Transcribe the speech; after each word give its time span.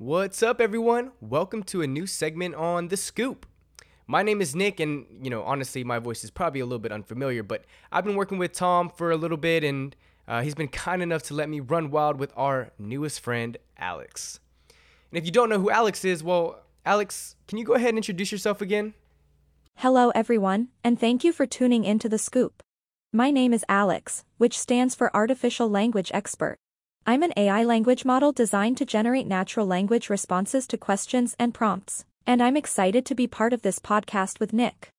What's 0.00 0.44
up, 0.44 0.60
everyone? 0.60 1.10
Welcome 1.20 1.64
to 1.64 1.82
a 1.82 1.88
new 1.88 2.06
segment 2.06 2.54
on 2.54 2.86
The 2.86 2.96
Scoop. 2.96 3.44
My 4.06 4.22
name 4.22 4.40
is 4.40 4.54
Nick, 4.54 4.78
and 4.78 5.06
you 5.20 5.28
know, 5.28 5.42
honestly, 5.42 5.82
my 5.82 5.98
voice 5.98 6.22
is 6.22 6.30
probably 6.30 6.60
a 6.60 6.64
little 6.64 6.78
bit 6.78 6.92
unfamiliar, 6.92 7.42
but 7.42 7.64
I've 7.90 8.04
been 8.04 8.14
working 8.14 8.38
with 8.38 8.52
Tom 8.52 8.90
for 8.90 9.10
a 9.10 9.16
little 9.16 9.36
bit, 9.36 9.64
and 9.64 9.96
uh, 10.28 10.42
he's 10.42 10.54
been 10.54 10.68
kind 10.68 11.02
enough 11.02 11.24
to 11.24 11.34
let 11.34 11.48
me 11.48 11.58
run 11.58 11.90
wild 11.90 12.20
with 12.20 12.32
our 12.36 12.70
newest 12.78 13.18
friend, 13.18 13.56
Alex. 13.76 14.38
And 15.10 15.18
if 15.18 15.26
you 15.26 15.32
don't 15.32 15.48
know 15.48 15.58
who 15.58 15.68
Alex 15.68 16.04
is, 16.04 16.22
well, 16.22 16.60
Alex, 16.86 17.34
can 17.48 17.58
you 17.58 17.64
go 17.64 17.72
ahead 17.72 17.88
and 17.88 17.98
introduce 17.98 18.30
yourself 18.30 18.60
again? 18.60 18.94
Hello, 19.78 20.10
everyone, 20.10 20.68
and 20.84 20.96
thank 21.00 21.24
you 21.24 21.32
for 21.32 21.44
tuning 21.44 21.82
into 21.82 22.08
The 22.08 22.18
Scoop. 22.18 22.62
My 23.12 23.32
name 23.32 23.52
is 23.52 23.64
Alex, 23.68 24.22
which 24.36 24.56
stands 24.56 24.94
for 24.94 25.10
Artificial 25.12 25.68
Language 25.68 26.12
Expert. 26.14 26.56
I'm 27.06 27.22
an 27.22 27.32
AI 27.36 27.64
language 27.64 28.04
model 28.04 28.32
designed 28.32 28.76
to 28.78 28.84
generate 28.84 29.26
natural 29.26 29.66
language 29.66 30.10
responses 30.10 30.66
to 30.68 30.76
questions 30.76 31.34
and 31.38 31.54
prompts, 31.54 32.04
and 32.26 32.42
I'm 32.42 32.56
excited 32.56 33.06
to 33.06 33.14
be 33.14 33.26
part 33.26 33.52
of 33.52 33.62
this 33.62 33.78
podcast 33.78 34.40
with 34.40 34.52
Nick. 34.52 34.90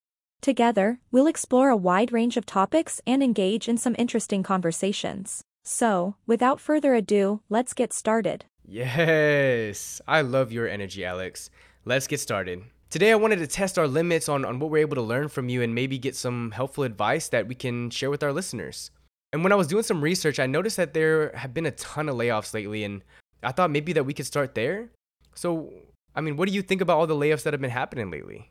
Together, 0.41 0.99
we'll 1.11 1.27
explore 1.27 1.69
a 1.69 1.77
wide 1.77 2.11
range 2.11 2.37
of 2.37 2.45
topics 2.45 3.01
and 3.05 3.21
engage 3.21 3.67
in 3.67 3.77
some 3.77 3.95
interesting 3.99 4.41
conversations. 4.41 5.43
So, 5.63 6.15
without 6.25 6.59
further 6.59 6.95
ado, 6.95 7.41
let's 7.49 7.73
get 7.73 7.93
started. 7.93 8.45
Yes, 8.65 10.01
I 10.07 10.21
love 10.21 10.51
your 10.51 10.67
energy, 10.67 11.05
Alex. 11.05 11.49
Let's 11.85 12.07
get 12.07 12.19
started. 12.19 12.63
Today, 12.89 13.11
I 13.11 13.15
wanted 13.15 13.39
to 13.39 13.47
test 13.47 13.77
our 13.77 13.87
limits 13.87 14.27
on, 14.27 14.45
on 14.45 14.59
what 14.59 14.71
we're 14.71 14.79
able 14.79 14.95
to 14.95 15.01
learn 15.01 15.27
from 15.27 15.49
you 15.49 15.61
and 15.61 15.75
maybe 15.75 15.99
get 15.99 16.15
some 16.15 16.51
helpful 16.51 16.83
advice 16.83 17.29
that 17.29 17.47
we 17.47 17.53
can 17.53 17.89
share 17.91 18.09
with 18.09 18.23
our 18.23 18.33
listeners. 18.33 18.89
And 19.31 19.43
when 19.43 19.51
I 19.51 19.55
was 19.55 19.67
doing 19.67 19.83
some 19.83 20.01
research, 20.01 20.39
I 20.39 20.47
noticed 20.47 20.77
that 20.77 20.93
there 20.93 21.31
have 21.35 21.53
been 21.53 21.65
a 21.65 21.71
ton 21.71 22.09
of 22.09 22.15
layoffs 22.15 22.53
lately, 22.53 22.83
and 22.83 23.03
I 23.43 23.51
thought 23.51 23.69
maybe 23.69 23.93
that 23.93 24.05
we 24.05 24.13
could 24.13 24.25
start 24.25 24.55
there. 24.55 24.89
So, 25.35 25.71
I 26.15 26.21
mean, 26.21 26.35
what 26.35 26.47
do 26.47 26.53
you 26.53 26.61
think 26.61 26.81
about 26.81 26.97
all 26.97 27.07
the 27.07 27.15
layoffs 27.15 27.43
that 27.43 27.53
have 27.53 27.61
been 27.61 27.69
happening 27.69 28.09
lately? 28.09 28.49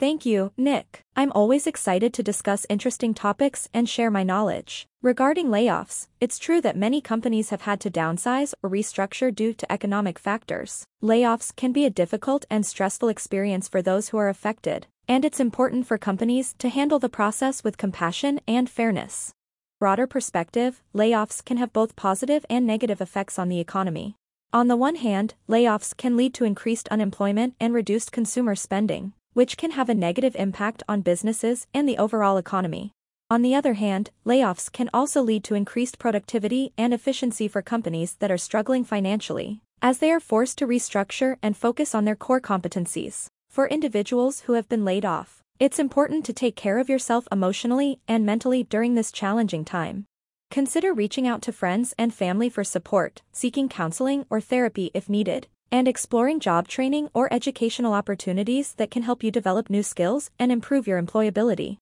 Thank 0.00 0.26
you, 0.26 0.52
Nick. 0.56 1.02
I'm 1.14 1.30
always 1.32 1.66
excited 1.66 2.12
to 2.14 2.22
discuss 2.22 2.66
interesting 2.68 3.14
topics 3.14 3.68
and 3.72 3.88
share 3.88 4.10
my 4.10 4.22
knowledge. 4.24 4.86
Regarding 5.02 5.46
layoffs, 5.46 6.08
it's 6.20 6.38
true 6.38 6.60
that 6.62 6.76
many 6.76 7.00
companies 7.00 7.50
have 7.50 7.62
had 7.62 7.80
to 7.80 7.90
downsize 7.90 8.54
or 8.62 8.70
restructure 8.70 9.34
due 9.34 9.52
to 9.54 9.72
economic 9.72 10.18
factors. 10.18 10.84
Layoffs 11.02 11.54
can 11.54 11.72
be 11.72 11.84
a 11.84 11.90
difficult 11.90 12.44
and 12.50 12.66
stressful 12.66 13.08
experience 13.08 13.68
for 13.68 13.82
those 13.82 14.08
who 14.08 14.18
are 14.18 14.28
affected, 14.28 14.88
and 15.06 15.24
it's 15.24 15.40
important 15.40 15.86
for 15.86 15.96
companies 15.96 16.54
to 16.58 16.68
handle 16.68 16.98
the 16.98 17.08
process 17.08 17.62
with 17.62 17.78
compassion 17.78 18.40
and 18.48 18.68
fairness. 18.68 19.32
Broader 19.80 20.06
perspective, 20.06 20.82
layoffs 20.94 21.44
can 21.44 21.56
have 21.56 21.72
both 21.72 21.96
positive 21.96 22.46
and 22.48 22.66
negative 22.66 23.00
effects 23.00 23.38
on 23.38 23.48
the 23.48 23.60
economy. 23.60 24.14
On 24.52 24.68
the 24.68 24.76
one 24.76 24.96
hand, 24.96 25.34
layoffs 25.48 25.96
can 25.96 26.16
lead 26.16 26.32
to 26.34 26.44
increased 26.44 26.88
unemployment 26.88 27.54
and 27.58 27.74
reduced 27.74 28.12
consumer 28.12 28.54
spending, 28.54 29.12
which 29.32 29.56
can 29.56 29.72
have 29.72 29.88
a 29.88 29.94
negative 29.94 30.36
impact 30.36 30.84
on 30.88 31.00
businesses 31.00 31.66
and 31.74 31.88
the 31.88 31.98
overall 31.98 32.36
economy. 32.36 32.92
On 33.28 33.42
the 33.42 33.54
other 33.54 33.74
hand, 33.74 34.10
layoffs 34.24 34.70
can 34.70 34.88
also 34.94 35.20
lead 35.20 35.42
to 35.44 35.56
increased 35.56 35.98
productivity 35.98 36.72
and 36.78 36.94
efficiency 36.94 37.48
for 37.48 37.60
companies 37.60 38.14
that 38.20 38.30
are 38.30 38.38
struggling 38.38 38.84
financially, 38.84 39.60
as 39.82 39.98
they 39.98 40.12
are 40.12 40.20
forced 40.20 40.56
to 40.58 40.68
restructure 40.68 41.36
and 41.42 41.56
focus 41.56 41.96
on 41.96 42.04
their 42.04 42.14
core 42.14 42.40
competencies. 42.40 43.26
For 43.50 43.66
individuals 43.66 44.40
who 44.40 44.52
have 44.52 44.68
been 44.68 44.84
laid 44.84 45.04
off, 45.04 45.42
it's 45.60 45.78
important 45.78 46.24
to 46.24 46.32
take 46.32 46.56
care 46.56 46.78
of 46.78 46.88
yourself 46.88 47.28
emotionally 47.30 48.00
and 48.08 48.26
mentally 48.26 48.64
during 48.64 48.94
this 48.94 49.12
challenging 49.12 49.64
time. 49.64 50.04
Consider 50.50 50.92
reaching 50.92 51.28
out 51.28 51.42
to 51.42 51.52
friends 51.52 51.94
and 51.96 52.12
family 52.12 52.48
for 52.48 52.64
support, 52.64 53.22
seeking 53.32 53.68
counseling 53.68 54.26
or 54.28 54.40
therapy 54.40 54.90
if 54.94 55.08
needed, 55.08 55.46
and 55.70 55.86
exploring 55.86 56.40
job 56.40 56.66
training 56.66 57.08
or 57.14 57.32
educational 57.32 57.92
opportunities 57.92 58.74
that 58.74 58.90
can 58.90 59.02
help 59.02 59.22
you 59.22 59.30
develop 59.30 59.70
new 59.70 59.82
skills 59.82 60.30
and 60.38 60.50
improve 60.50 60.88
your 60.88 61.00
employability. 61.00 61.78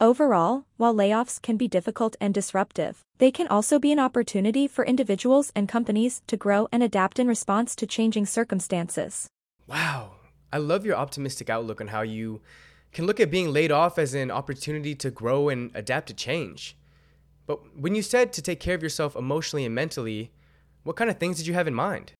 Overall, 0.00 0.64
while 0.78 0.94
layoffs 0.94 1.40
can 1.42 1.58
be 1.58 1.68
difficult 1.68 2.16
and 2.22 2.32
disruptive, 2.32 3.02
they 3.18 3.30
can 3.30 3.46
also 3.48 3.78
be 3.78 3.92
an 3.92 3.98
opportunity 3.98 4.66
for 4.66 4.82
individuals 4.84 5.52
and 5.54 5.68
companies 5.68 6.22
to 6.26 6.38
grow 6.38 6.68
and 6.72 6.82
adapt 6.82 7.18
in 7.18 7.28
response 7.28 7.76
to 7.76 7.86
changing 7.86 8.24
circumstances. 8.24 9.28
Wow, 9.66 10.12
I 10.50 10.56
love 10.56 10.86
your 10.86 10.96
optimistic 10.96 11.50
outlook 11.50 11.82
on 11.82 11.88
how 11.88 12.00
you 12.00 12.40
can 12.92 13.06
look 13.06 13.20
at 13.20 13.30
being 13.30 13.52
laid 13.52 13.70
off 13.70 13.98
as 13.98 14.14
an 14.14 14.30
opportunity 14.30 14.94
to 14.96 15.10
grow 15.10 15.48
and 15.48 15.70
adapt 15.74 16.08
to 16.08 16.14
change. 16.14 16.76
But 17.46 17.76
when 17.76 17.94
you 17.94 18.02
said 18.02 18.32
to 18.32 18.42
take 18.42 18.60
care 18.60 18.74
of 18.74 18.82
yourself 18.82 19.16
emotionally 19.16 19.64
and 19.64 19.74
mentally, 19.74 20.32
what 20.82 20.96
kind 20.96 21.10
of 21.10 21.18
things 21.18 21.38
did 21.38 21.46
you 21.46 21.54
have 21.54 21.68
in 21.68 21.74
mind? 21.74 22.12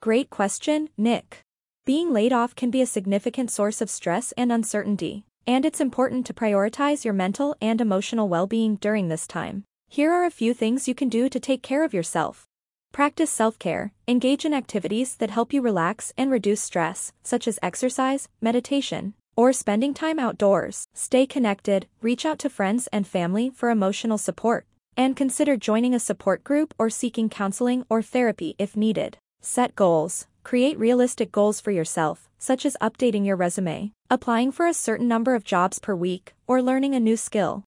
Great 0.00 0.30
question, 0.30 0.88
Nick. 0.96 1.40
Being 1.86 2.12
laid 2.12 2.32
off 2.32 2.54
can 2.54 2.70
be 2.70 2.82
a 2.82 2.86
significant 2.86 3.50
source 3.50 3.80
of 3.80 3.90
stress 3.90 4.32
and 4.32 4.50
uncertainty, 4.50 5.24
and 5.46 5.64
it's 5.64 5.80
important 5.80 6.26
to 6.26 6.34
prioritize 6.34 7.04
your 7.04 7.14
mental 7.14 7.56
and 7.60 7.80
emotional 7.80 8.28
well 8.28 8.46
being 8.46 8.76
during 8.76 9.08
this 9.08 9.26
time. 9.26 9.64
Here 9.88 10.12
are 10.12 10.24
a 10.24 10.30
few 10.30 10.54
things 10.54 10.88
you 10.88 10.94
can 10.94 11.08
do 11.08 11.28
to 11.28 11.40
take 11.40 11.62
care 11.62 11.84
of 11.84 11.94
yourself. 11.94 12.46
Practice 12.92 13.30
self 13.30 13.58
care, 13.58 13.92
engage 14.08 14.44
in 14.44 14.54
activities 14.54 15.16
that 15.16 15.30
help 15.30 15.52
you 15.52 15.60
relax 15.60 16.12
and 16.16 16.30
reduce 16.30 16.60
stress, 16.60 17.12
such 17.22 17.46
as 17.46 17.58
exercise, 17.62 18.28
meditation, 18.40 19.14
or 19.36 19.52
spending 19.52 19.94
time 19.94 20.18
outdoors. 20.18 20.86
Stay 20.94 21.26
connected, 21.26 21.86
reach 22.02 22.24
out 22.26 22.38
to 22.40 22.50
friends 22.50 22.88
and 22.92 23.06
family 23.06 23.50
for 23.50 23.70
emotional 23.70 24.18
support, 24.18 24.66
and 24.96 25.16
consider 25.16 25.56
joining 25.56 25.94
a 25.94 26.00
support 26.00 26.44
group 26.44 26.74
or 26.78 26.90
seeking 26.90 27.28
counseling 27.28 27.84
or 27.88 28.02
therapy 28.02 28.54
if 28.58 28.76
needed. 28.76 29.16
Set 29.40 29.74
goals. 29.74 30.26
Create 30.42 30.78
realistic 30.78 31.32
goals 31.32 31.58
for 31.58 31.70
yourself, 31.70 32.28
such 32.38 32.66
as 32.66 32.76
updating 32.80 33.24
your 33.24 33.36
resume, 33.36 33.92
applying 34.10 34.52
for 34.52 34.66
a 34.66 34.74
certain 34.74 35.08
number 35.08 35.34
of 35.34 35.42
jobs 35.42 35.78
per 35.78 35.94
week, 35.94 36.34
or 36.46 36.60
learning 36.60 36.94
a 36.94 37.00
new 37.00 37.16
skill. 37.16 37.64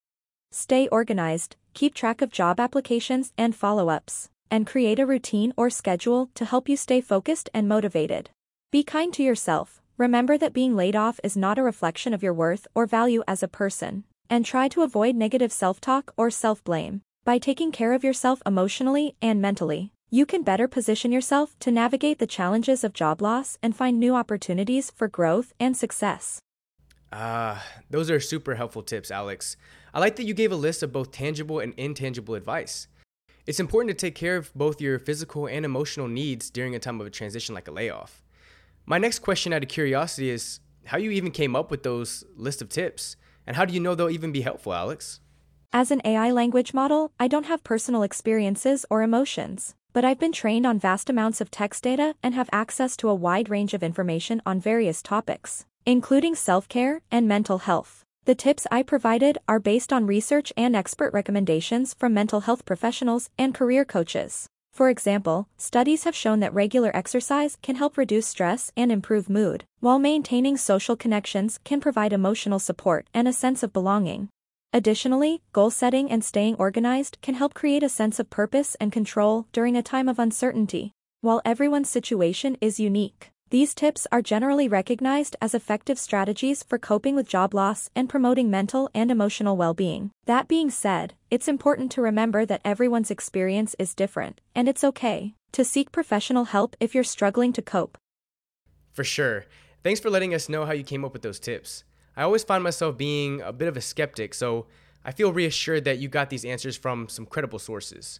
Stay 0.51 0.87
organized, 0.89 1.55
keep 1.73 1.95
track 1.95 2.21
of 2.21 2.31
job 2.31 2.59
applications 2.59 3.33
and 3.35 3.55
follow 3.55 3.89
ups, 3.89 4.29
and 4.51 4.67
create 4.67 4.99
a 4.99 5.07
routine 5.07 5.53
or 5.57 5.71
schedule 5.71 6.29
to 6.35 6.45
help 6.45 6.69
you 6.69 6.77
stay 6.77 7.01
focused 7.01 7.49
and 7.51 7.67
motivated. 7.67 8.29
Be 8.71 8.83
kind 8.83 9.11
to 9.13 9.23
yourself, 9.23 9.81
remember 9.97 10.37
that 10.37 10.53
being 10.53 10.75
laid 10.75 10.95
off 10.95 11.19
is 11.23 11.35
not 11.35 11.57
a 11.57 11.63
reflection 11.63 12.13
of 12.13 12.23
your 12.23 12.33
worth 12.33 12.67
or 12.75 12.85
value 12.85 13.23
as 13.27 13.41
a 13.41 13.47
person, 13.47 14.05
and 14.29 14.45
try 14.45 14.67
to 14.67 14.83
avoid 14.83 15.15
negative 15.15 15.51
self 15.51 15.81
talk 15.81 16.13
or 16.15 16.29
self 16.29 16.63
blame 16.63 17.01
by 17.25 17.37
taking 17.37 17.71
care 17.71 17.93
of 17.93 18.03
yourself 18.03 18.41
emotionally 18.45 19.15
and 19.21 19.41
mentally. 19.41 19.91
You 20.09 20.25
can 20.25 20.43
better 20.43 20.67
position 20.69 21.11
yourself 21.11 21.59
to 21.59 21.71
navigate 21.71 22.19
the 22.19 22.27
challenges 22.27 22.85
of 22.85 22.93
job 22.93 23.21
loss 23.21 23.57
and 23.61 23.75
find 23.75 23.99
new 23.99 24.15
opportunities 24.15 24.89
for 24.91 25.09
growth 25.09 25.51
and 25.59 25.75
success. 25.75 26.39
Ah, 27.11 27.57
uh, 27.57 27.81
those 27.89 28.09
are 28.09 28.19
super 28.19 28.55
helpful 28.55 28.83
tips, 28.83 29.11
Alex. 29.11 29.57
I 29.93 29.99
like 29.99 30.15
that 30.17 30.25
you 30.25 30.33
gave 30.33 30.51
a 30.51 30.55
list 30.55 30.83
of 30.83 30.93
both 30.93 31.11
tangible 31.11 31.59
and 31.59 31.73
intangible 31.75 32.35
advice. 32.35 32.87
It's 33.45 33.59
important 33.59 33.89
to 33.89 34.05
take 34.05 34.15
care 34.15 34.37
of 34.37 34.53
both 34.53 34.79
your 34.79 34.99
physical 34.99 35.47
and 35.47 35.65
emotional 35.65 36.07
needs 36.07 36.49
during 36.49 36.75
a 36.75 36.79
time 36.79 37.01
of 37.01 37.07
a 37.07 37.09
transition 37.09 37.55
like 37.55 37.67
a 37.67 37.71
layoff. 37.71 38.21
My 38.87 38.97
next 38.97 39.19
question 39.19 39.53
out 39.53 39.61
of 39.61 39.69
curiosity 39.69 40.31
is 40.31 40.59
how 40.85 40.97
you 40.97 41.11
even 41.11 41.29
came 41.29 41.55
up 41.55 41.69
with 41.69 41.83
those 41.83 42.23
list 42.35 42.63
of 42.63 42.69
tips, 42.69 43.17
and 43.45 43.55
how 43.55 43.65
do 43.65 43.73
you 43.75 43.79
know 43.79 43.93
they'll 43.93 44.09
even 44.09 44.31
be 44.31 44.41
helpful, 44.41 44.73
Alex? 44.73 45.19
As 45.71 45.91
an 45.91 46.01
AI 46.03 46.31
language 46.31 46.73
model, 46.73 47.11
I 47.19 47.27
don't 47.27 47.45
have 47.45 47.63
personal 47.63 48.01
experiences 48.01 48.85
or 48.89 49.03
emotions 49.03 49.75
but 49.97 50.05
I've 50.05 50.19
been 50.19 50.31
trained 50.31 50.67
on 50.67 50.77
vast 50.77 51.09
amounts 51.09 51.41
of 51.41 51.49
text 51.49 51.81
data 51.81 52.13
and 52.21 52.35
have 52.35 52.51
access 52.51 52.95
to 52.97 53.09
a 53.09 53.15
wide 53.15 53.49
range 53.49 53.73
of 53.73 53.81
information 53.81 54.43
on 54.45 54.59
various 54.59 55.01
topics, 55.01 55.65
including 55.87 56.35
self-care 56.35 57.01
and 57.09 57.27
mental 57.27 57.57
health. 57.57 58.03
The 58.25 58.35
tips 58.35 58.67
I 58.69 58.83
provided 58.83 59.39
are 59.47 59.59
based 59.59 59.91
on 59.91 60.05
research 60.05 60.53
and 60.55 60.75
expert 60.75 61.13
recommendations 61.13 61.95
from 61.95 62.13
mental 62.13 62.41
health 62.41 62.63
professionals 62.63 63.31
and 63.39 63.55
career 63.55 63.85
coaches. 63.85 64.47
For 64.77 64.91
example, 64.91 65.49
studies 65.57 66.03
have 66.03 66.15
shown 66.15 66.39
that 66.41 66.53
regular 66.53 66.95
exercise 66.95 67.57
can 67.63 67.77
help 67.77 67.97
reduce 67.97 68.27
stress 68.27 68.71
and 68.77 68.91
improve 68.91 69.27
mood, 69.27 69.63
while 69.79 69.97
maintaining 69.97 70.55
social 70.55 70.95
connections 70.95 71.59
can 71.63 71.79
provide 71.79 72.13
emotional 72.13 72.59
support 72.59 73.07
and 73.11 73.27
a 73.27 73.33
sense 73.33 73.63
of 73.63 73.73
belonging. 73.73 74.29
Additionally, 74.71 75.41
goal 75.51 75.71
setting 75.71 76.11
and 76.11 76.23
staying 76.23 76.53
organized 76.57 77.17
can 77.23 77.33
help 77.33 77.55
create 77.55 77.81
a 77.81 77.89
sense 77.89 78.19
of 78.19 78.29
purpose 78.29 78.75
and 78.79 78.91
control 78.91 79.47
during 79.51 79.75
a 79.75 79.81
time 79.81 80.07
of 80.07 80.19
uncertainty. 80.19 80.91
While 81.21 81.41
everyone's 81.43 81.89
situation 81.89 82.55
is 82.61 82.79
unique, 82.79 83.31
these 83.49 83.73
tips 83.73 84.05
are 84.11 84.21
generally 84.21 84.67
recognized 84.67 85.35
as 85.41 85.53
effective 85.53 85.97
strategies 85.97 86.63
for 86.63 86.77
coping 86.77 87.15
with 87.15 87.27
job 87.27 87.53
loss 87.53 87.89
and 87.95 88.09
promoting 88.09 88.51
mental 88.51 88.89
and 88.93 89.09
emotional 89.09 89.55
well-being. 89.55 90.11
That 90.25 90.47
being 90.47 90.69
said, 90.69 91.13
it's 91.31 91.47
important 91.47 91.91
to 91.93 92.01
remember 92.01 92.45
that 92.45 92.61
everyone's 92.65 93.11
experience 93.11 93.75
is 93.79 93.95
different, 93.95 94.41
and 94.53 94.67
it's 94.67 94.83
okay 94.83 95.33
to 95.53 95.63
seek 95.63 95.91
professional 95.91 96.45
help 96.45 96.75
if 96.79 96.93
you're 96.93 97.03
struggling 97.03 97.53
to 97.53 97.61
cope. 97.61 97.97
For 98.91 99.03
sure. 99.03 99.45
Thanks 99.83 99.99
for 99.99 100.09
letting 100.09 100.33
us 100.33 100.49
know 100.49 100.65
how 100.65 100.73
you 100.73 100.83
came 100.83 101.05
up 101.05 101.13
with 101.13 101.21
those 101.21 101.39
tips. 101.39 101.85
I 102.17 102.23
always 102.23 102.43
find 102.43 102.63
myself 102.63 102.97
being 102.97 103.41
a 103.41 103.53
bit 103.53 103.67
of 103.67 103.77
a 103.77 103.81
skeptic, 103.81 104.33
so 104.33 104.65
I 105.05 105.11
feel 105.11 105.31
reassured 105.31 105.85
that 105.85 105.99
you 105.99 106.09
got 106.09 106.29
these 106.29 106.43
answers 106.43 106.75
from 106.75 107.07
some 107.07 107.25
credible 107.25 107.59
sources. 107.59 108.19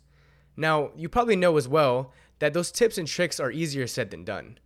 Now, 0.55 0.91
you 0.95 1.09
probably 1.09 1.35
know 1.35 1.57
as 1.57 1.67
well 1.67 2.13
that 2.39 2.53
those 2.53 2.71
tips 2.71 2.97
and 2.97 3.07
tricks 3.07 3.39
are 3.39 3.51
easier 3.51 3.87
said 3.87 4.11
than 4.11 4.23
done. 4.23 4.59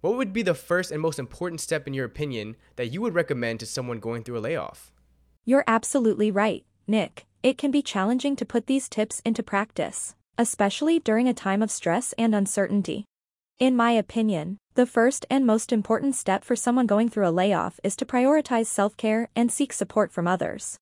What 0.00 0.16
would 0.16 0.32
be 0.32 0.42
the 0.42 0.54
first 0.54 0.90
and 0.90 1.02
most 1.02 1.18
important 1.18 1.60
step 1.60 1.86
in 1.86 1.94
your 1.94 2.04
opinion 2.04 2.56
that 2.76 2.92
you 2.92 3.00
would 3.00 3.14
recommend 3.14 3.60
to 3.60 3.66
someone 3.66 3.98
going 3.98 4.22
through 4.22 4.38
a 4.38 4.40
layoff? 4.40 4.92
You're 5.44 5.64
absolutely 5.66 6.30
right, 6.30 6.64
Nick. 6.86 7.26
It 7.42 7.58
can 7.58 7.70
be 7.70 7.82
challenging 7.82 8.36
to 8.36 8.44
put 8.44 8.66
these 8.66 8.88
tips 8.88 9.20
into 9.24 9.42
practice, 9.42 10.14
especially 10.36 10.98
during 10.98 11.28
a 11.28 11.34
time 11.34 11.62
of 11.62 11.70
stress 11.70 12.12
and 12.18 12.34
uncertainty. 12.34 13.04
In 13.58 13.74
my 13.74 13.90
opinion, 13.92 14.58
the 14.74 14.86
first 14.86 15.26
and 15.28 15.44
most 15.44 15.72
important 15.72 16.14
step 16.14 16.44
for 16.44 16.54
someone 16.54 16.86
going 16.86 17.08
through 17.08 17.26
a 17.26 17.30
layoff 17.30 17.80
is 17.82 17.96
to 17.96 18.06
prioritize 18.06 18.66
self-care 18.66 19.28
and 19.34 19.50
seek 19.50 19.72
support 19.72 20.12
from 20.12 20.28
others. 20.28 20.76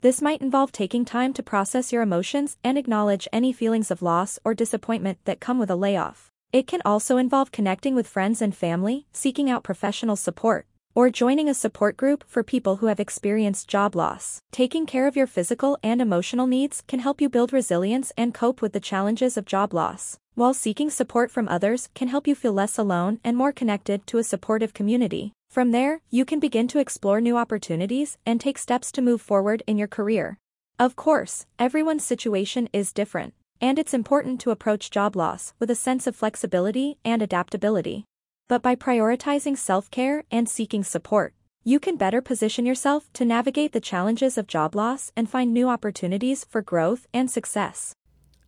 This 0.00 0.22
might 0.22 0.42
involve 0.42 0.70
taking 0.70 1.04
time 1.04 1.32
to 1.32 1.42
process 1.42 1.92
your 1.92 2.02
emotions 2.02 2.56
and 2.62 2.78
acknowledge 2.78 3.26
any 3.32 3.52
feelings 3.52 3.90
of 3.90 4.02
loss 4.02 4.38
or 4.44 4.54
disappointment 4.54 5.18
that 5.24 5.40
come 5.40 5.58
with 5.58 5.70
a 5.70 5.76
layoff. 5.76 6.30
It 6.54 6.68
can 6.68 6.82
also 6.84 7.16
involve 7.16 7.50
connecting 7.50 7.96
with 7.96 8.06
friends 8.06 8.40
and 8.40 8.54
family, 8.54 9.08
seeking 9.12 9.50
out 9.50 9.64
professional 9.64 10.14
support, 10.14 10.68
or 10.94 11.10
joining 11.10 11.48
a 11.48 11.52
support 11.52 11.96
group 11.96 12.22
for 12.28 12.44
people 12.44 12.76
who 12.76 12.86
have 12.86 13.00
experienced 13.00 13.66
job 13.66 13.96
loss. 13.96 14.38
Taking 14.52 14.86
care 14.86 15.08
of 15.08 15.16
your 15.16 15.26
physical 15.26 15.76
and 15.82 16.00
emotional 16.00 16.46
needs 16.46 16.84
can 16.86 17.00
help 17.00 17.20
you 17.20 17.28
build 17.28 17.52
resilience 17.52 18.12
and 18.16 18.32
cope 18.32 18.62
with 18.62 18.72
the 18.72 18.78
challenges 18.78 19.36
of 19.36 19.46
job 19.46 19.74
loss, 19.74 20.16
while 20.36 20.54
seeking 20.54 20.90
support 20.90 21.32
from 21.32 21.48
others 21.48 21.88
can 21.92 22.06
help 22.06 22.28
you 22.28 22.36
feel 22.36 22.52
less 22.52 22.78
alone 22.78 23.18
and 23.24 23.36
more 23.36 23.50
connected 23.50 24.06
to 24.06 24.18
a 24.18 24.22
supportive 24.22 24.72
community. 24.72 25.32
From 25.50 25.72
there, 25.72 26.02
you 26.08 26.24
can 26.24 26.38
begin 26.38 26.68
to 26.68 26.78
explore 26.78 27.20
new 27.20 27.36
opportunities 27.36 28.16
and 28.24 28.40
take 28.40 28.58
steps 28.58 28.92
to 28.92 29.02
move 29.02 29.20
forward 29.20 29.64
in 29.66 29.76
your 29.76 29.88
career. 29.88 30.38
Of 30.78 30.94
course, 30.94 31.46
everyone's 31.58 32.04
situation 32.04 32.68
is 32.72 32.92
different, 32.92 33.34
and 33.60 33.78
it's 33.78 33.94
important 33.94 34.40
to 34.40 34.50
approach 34.50 34.90
job 34.90 35.16
loss 35.16 35.54
with 35.58 35.70
a 35.70 35.74
sense 35.74 36.06
of 36.06 36.16
flexibility 36.16 36.98
and 37.04 37.22
adaptability. 37.22 38.04
But 38.48 38.62
by 38.62 38.76
prioritizing 38.76 39.56
self-care 39.56 40.24
and 40.30 40.48
seeking 40.48 40.84
support, 40.84 41.34
you 41.62 41.80
can 41.80 41.96
better 41.96 42.20
position 42.20 42.66
yourself 42.66 43.10
to 43.14 43.24
navigate 43.24 43.72
the 43.72 43.80
challenges 43.80 44.36
of 44.36 44.46
job 44.46 44.74
loss 44.74 45.10
and 45.16 45.30
find 45.30 45.52
new 45.52 45.68
opportunities 45.68 46.44
for 46.44 46.60
growth 46.60 47.06
and 47.14 47.30
success. 47.30 47.94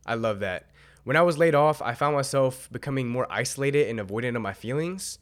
I 0.05 0.13
love 0.13 0.39
that. 0.41 0.69
When 1.03 1.17
I 1.17 1.21
was 1.21 1.37
laid 1.37 1.55
off, 1.55 1.81
I 1.81 1.93
found 1.93 2.15
myself 2.15 2.69
becoming 2.71 3.07
more 3.07 3.25
isolated 3.31 3.87
and 3.89 3.99
avoidant 3.99 4.35
of 4.35 4.41
my 4.41 4.53
feelings. 4.53 5.17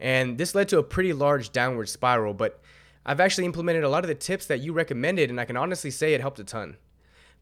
And 0.00 0.38
this 0.38 0.54
led 0.54 0.68
to 0.70 0.78
a 0.78 0.82
pretty 0.82 1.12
large 1.12 1.52
downward 1.52 1.88
spiral, 1.88 2.34
but 2.34 2.60
I've 3.04 3.20
actually 3.20 3.44
implemented 3.44 3.84
a 3.84 3.88
lot 3.88 4.02
of 4.02 4.08
the 4.08 4.14
tips 4.14 4.46
that 4.46 4.60
you 4.60 4.72
recommended, 4.72 5.30
and 5.30 5.40
I 5.40 5.44
can 5.44 5.56
honestly 5.56 5.92
say 5.92 6.14
it 6.14 6.20
helped 6.20 6.40
a 6.40 6.44
ton. 6.44 6.78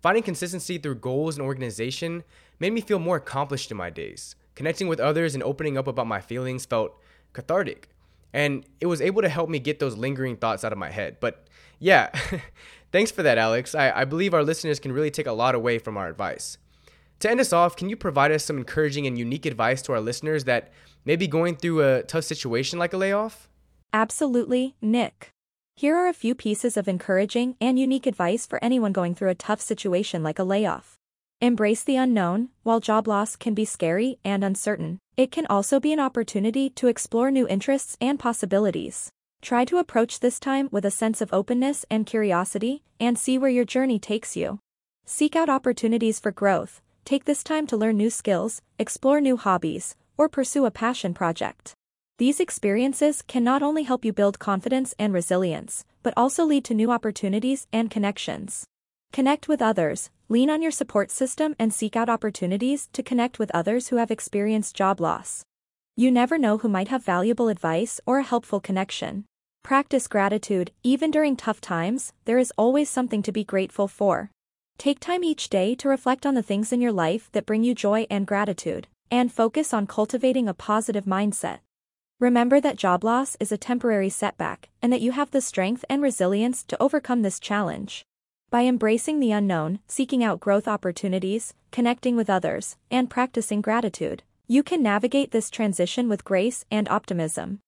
Finding 0.04 0.22
consistency 0.22 0.76
through 0.76 0.96
goals 0.96 1.38
and 1.38 1.46
organization 1.46 2.24
made 2.60 2.74
me 2.74 2.82
feel 2.82 2.98
more 2.98 3.16
accomplished 3.16 3.70
in 3.70 3.78
my 3.78 3.88
days. 3.88 4.36
Connecting 4.54 4.86
with 4.86 5.00
others 5.00 5.32
and 5.32 5.42
opening 5.42 5.78
up 5.78 5.86
about 5.86 6.06
my 6.06 6.20
feelings 6.20 6.66
felt 6.66 7.00
cathartic. 7.32 7.88
And 8.30 8.66
it 8.82 8.86
was 8.86 9.00
able 9.00 9.22
to 9.22 9.30
help 9.30 9.48
me 9.48 9.58
get 9.58 9.78
those 9.78 9.96
lingering 9.96 10.36
thoughts 10.36 10.62
out 10.62 10.72
of 10.72 10.78
my 10.78 10.90
head. 10.90 11.16
But 11.20 11.46
yeah, 11.78 12.10
thanks 12.92 13.12
for 13.12 13.22
that, 13.22 13.38
Alex. 13.38 13.74
I, 13.74 13.92
I 13.92 14.04
believe 14.04 14.34
our 14.34 14.44
listeners 14.44 14.78
can 14.78 14.92
really 14.92 15.10
take 15.10 15.26
a 15.26 15.32
lot 15.32 15.54
away 15.54 15.78
from 15.78 15.96
our 15.96 16.10
advice. 16.10 16.58
To 17.20 17.30
end 17.30 17.40
us 17.40 17.54
off, 17.54 17.74
can 17.74 17.88
you 17.88 17.96
provide 17.96 18.30
us 18.30 18.44
some 18.44 18.58
encouraging 18.58 19.06
and 19.06 19.18
unique 19.18 19.46
advice 19.46 19.80
to 19.80 19.94
our 19.94 20.02
listeners 20.02 20.44
that 20.44 20.70
may 21.06 21.16
be 21.16 21.26
going 21.26 21.56
through 21.56 21.80
a 21.80 22.02
tough 22.02 22.24
situation 22.24 22.78
like 22.78 22.92
a 22.92 22.98
layoff? 22.98 23.48
Absolutely, 23.94 24.76
Nick. 24.82 25.33
Here 25.76 25.96
are 25.96 26.06
a 26.06 26.12
few 26.12 26.36
pieces 26.36 26.76
of 26.76 26.86
encouraging 26.86 27.56
and 27.60 27.80
unique 27.80 28.06
advice 28.06 28.46
for 28.46 28.62
anyone 28.62 28.92
going 28.92 29.12
through 29.14 29.30
a 29.30 29.34
tough 29.34 29.60
situation 29.60 30.22
like 30.22 30.38
a 30.38 30.44
layoff. 30.44 30.96
Embrace 31.40 31.82
the 31.82 31.96
unknown, 31.96 32.50
while 32.62 32.78
job 32.78 33.08
loss 33.08 33.34
can 33.34 33.54
be 33.54 33.64
scary 33.64 34.20
and 34.24 34.44
uncertain, 34.44 35.00
it 35.16 35.32
can 35.32 35.46
also 35.46 35.80
be 35.80 35.92
an 35.92 35.98
opportunity 35.98 36.70
to 36.70 36.86
explore 36.86 37.30
new 37.32 37.48
interests 37.48 37.96
and 38.00 38.20
possibilities. 38.20 39.10
Try 39.42 39.64
to 39.64 39.78
approach 39.78 40.20
this 40.20 40.38
time 40.38 40.68
with 40.70 40.84
a 40.84 40.92
sense 40.92 41.20
of 41.20 41.34
openness 41.34 41.84
and 41.90 42.06
curiosity, 42.06 42.84
and 43.00 43.18
see 43.18 43.36
where 43.36 43.50
your 43.50 43.64
journey 43.64 43.98
takes 43.98 44.36
you. 44.36 44.60
Seek 45.04 45.34
out 45.34 45.48
opportunities 45.48 46.20
for 46.20 46.30
growth, 46.30 46.80
take 47.04 47.24
this 47.24 47.42
time 47.42 47.66
to 47.66 47.76
learn 47.76 47.96
new 47.96 48.10
skills, 48.10 48.62
explore 48.78 49.20
new 49.20 49.36
hobbies, 49.36 49.96
or 50.16 50.28
pursue 50.28 50.66
a 50.66 50.70
passion 50.70 51.12
project. 51.12 51.74
These 52.18 52.38
experiences 52.38 53.22
can 53.22 53.42
not 53.42 53.60
only 53.60 53.82
help 53.82 54.04
you 54.04 54.12
build 54.12 54.38
confidence 54.38 54.94
and 55.00 55.12
resilience, 55.12 55.84
but 56.04 56.14
also 56.16 56.44
lead 56.44 56.64
to 56.66 56.74
new 56.74 56.92
opportunities 56.92 57.66
and 57.72 57.90
connections. 57.90 58.66
Connect 59.12 59.48
with 59.48 59.60
others, 59.60 60.10
lean 60.28 60.48
on 60.48 60.62
your 60.62 60.70
support 60.70 61.10
system 61.10 61.56
and 61.58 61.74
seek 61.74 61.96
out 61.96 62.08
opportunities 62.08 62.88
to 62.92 63.02
connect 63.02 63.40
with 63.40 63.50
others 63.52 63.88
who 63.88 63.96
have 63.96 64.12
experienced 64.12 64.76
job 64.76 65.00
loss. 65.00 65.44
You 65.96 66.12
never 66.12 66.38
know 66.38 66.58
who 66.58 66.68
might 66.68 66.86
have 66.86 67.04
valuable 67.04 67.48
advice 67.48 68.00
or 68.06 68.18
a 68.20 68.24
helpful 68.24 68.60
connection. 68.60 69.24
Practice 69.64 70.06
gratitude, 70.06 70.70
even 70.84 71.10
during 71.10 71.34
tough 71.34 71.60
times, 71.60 72.12
there 72.26 72.38
is 72.38 72.52
always 72.56 72.88
something 72.88 73.22
to 73.22 73.32
be 73.32 73.42
grateful 73.42 73.88
for. 73.88 74.30
Take 74.78 75.00
time 75.00 75.24
each 75.24 75.48
day 75.48 75.74
to 75.76 75.88
reflect 75.88 76.26
on 76.26 76.34
the 76.34 76.42
things 76.44 76.72
in 76.72 76.80
your 76.80 76.92
life 76.92 77.28
that 77.32 77.46
bring 77.46 77.64
you 77.64 77.74
joy 77.74 78.06
and 78.08 78.24
gratitude, 78.24 78.86
and 79.10 79.32
focus 79.32 79.74
on 79.74 79.88
cultivating 79.88 80.46
a 80.46 80.54
positive 80.54 81.06
mindset. 81.06 81.58
Remember 82.24 82.58
that 82.58 82.78
job 82.78 83.04
loss 83.04 83.36
is 83.38 83.52
a 83.52 83.58
temporary 83.58 84.08
setback 84.08 84.70
and 84.80 84.90
that 84.90 85.02
you 85.02 85.12
have 85.12 85.30
the 85.30 85.42
strength 85.42 85.84
and 85.90 86.00
resilience 86.00 86.62
to 86.62 86.82
overcome 86.82 87.20
this 87.20 87.38
challenge. 87.38 88.02
By 88.48 88.62
embracing 88.62 89.20
the 89.20 89.30
unknown, 89.30 89.80
seeking 89.88 90.24
out 90.24 90.40
growth 90.40 90.66
opportunities, 90.66 91.52
connecting 91.70 92.16
with 92.16 92.30
others, 92.30 92.78
and 92.90 93.10
practicing 93.10 93.60
gratitude, 93.60 94.22
you 94.46 94.62
can 94.62 94.82
navigate 94.82 95.32
this 95.32 95.50
transition 95.50 96.08
with 96.08 96.24
grace 96.24 96.64
and 96.70 96.88
optimism. 96.88 97.58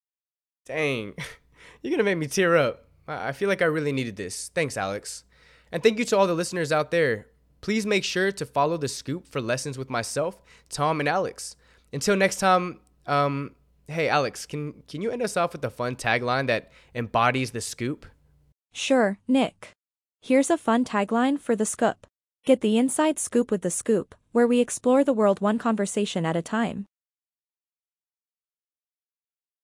Dang, 0.65 1.13
you're 1.83 1.91
gonna 1.91 2.03
make 2.03 2.17
me 2.17 2.27
tear 2.27 2.57
up. 2.57 2.89
I 3.07 3.33
feel 3.33 3.51
like 3.51 3.61
I 3.61 3.67
really 3.67 3.93
needed 3.93 4.17
this. 4.17 4.51
Thanks, 4.55 4.79
Alex. 4.79 5.25
And 5.71 5.83
thank 5.83 5.99
you 5.99 6.07
to 6.07 6.17
all 6.17 6.27
the 6.27 6.33
listeners 6.33 6.73
out 6.73 6.91
there. 6.91 7.27
Please 7.61 7.85
make 7.85 8.05
sure 8.05 8.33
to 8.33 8.47
follow 8.47 8.79
the 8.79 8.89
scoop 8.89 9.29
for 9.29 9.43
lessons 9.43 9.77
with 9.77 9.91
myself, 9.91 10.43
Tom, 10.71 10.99
and 10.99 11.11
Alex. 11.11 11.57
Until 11.93 12.17
next 12.17 12.37
time, 12.37 12.81
um, 13.07 13.55
hey 13.89 14.09
Alex, 14.09 14.47
can 14.47 14.83
can 14.89 15.03
you 15.03 15.11
end 15.11 15.23
us 15.23 15.37
off 15.37 15.53
with 15.53 15.65
a 15.65 15.71
fun 15.71 15.97
tagline 15.97 16.47
that 16.47 16.71
embodies 16.95 17.51
the 17.51 17.61
scoop? 17.61 18.07
Sure, 18.73 19.19
Nick. 19.27 19.71
Here's 20.23 20.51
a 20.51 20.59
fun 20.59 20.85
tagline 20.85 21.39
for 21.39 21.57
the 21.57 21.67
scoop. 21.67 22.07
Get 22.45 22.61
the 22.61 22.79
inside 22.79 23.19
scoop 23.19 23.51
with 23.51 23.63
the 23.63 23.71
scoop, 23.71 24.15
where 24.33 24.47
we 24.47 24.61
explore 24.61 25.03
the 25.03 25.13
world 25.13 25.41
one 25.41 25.59
conversation 25.59 26.27
at 26.27 26.37
a 26.37 26.43
time. 26.43 26.85